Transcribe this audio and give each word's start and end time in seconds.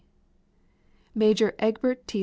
Major 1.13 1.53
Egbert 1.59 2.07
T. 2.07 2.19